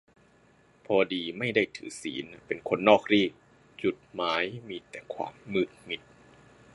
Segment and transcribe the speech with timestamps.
[0.85, 3.31] พอดีไม่ได้ถือศีลอะ เป็นคนนอกรีต
[3.83, 6.01] จุดหมายมีแต่ความมืดมิด